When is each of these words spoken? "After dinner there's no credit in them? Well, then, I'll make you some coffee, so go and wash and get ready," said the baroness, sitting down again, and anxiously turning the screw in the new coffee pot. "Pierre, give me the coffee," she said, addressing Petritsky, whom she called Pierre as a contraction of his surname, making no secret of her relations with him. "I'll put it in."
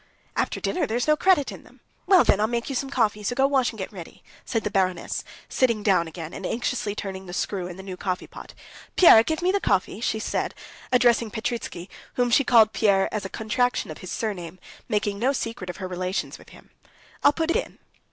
"After 0.35 0.59
dinner 0.59 0.87
there's 0.87 1.07
no 1.07 1.15
credit 1.15 1.51
in 1.51 1.61
them? 1.63 1.79
Well, 2.07 2.23
then, 2.23 2.39
I'll 2.39 2.47
make 2.47 2.69
you 2.69 2.75
some 2.75 2.89
coffee, 2.89 3.21
so 3.21 3.35
go 3.35 3.43
and 3.43 3.51
wash 3.51 3.69
and 3.69 3.77
get 3.77 3.93
ready," 3.93 4.23
said 4.45 4.63
the 4.63 4.71
baroness, 4.71 5.23
sitting 5.47 5.83
down 5.83 6.07
again, 6.07 6.33
and 6.33 6.43
anxiously 6.43 6.95
turning 6.95 7.27
the 7.27 7.33
screw 7.33 7.67
in 7.67 7.77
the 7.77 7.83
new 7.83 7.95
coffee 7.97 8.25
pot. 8.25 8.55
"Pierre, 8.95 9.21
give 9.21 9.43
me 9.43 9.51
the 9.51 9.59
coffee," 9.61 10.01
she 10.01 10.17
said, 10.17 10.55
addressing 10.91 11.29
Petritsky, 11.29 11.87
whom 12.15 12.31
she 12.31 12.43
called 12.43 12.73
Pierre 12.73 13.13
as 13.13 13.25
a 13.25 13.29
contraction 13.29 13.91
of 13.91 13.99
his 13.99 14.11
surname, 14.11 14.57
making 14.89 15.19
no 15.19 15.33
secret 15.33 15.69
of 15.69 15.77
her 15.77 15.87
relations 15.87 16.39
with 16.39 16.49
him. 16.49 16.71
"I'll 17.23 17.31
put 17.31 17.51
it 17.51 17.57
in." 17.57 17.77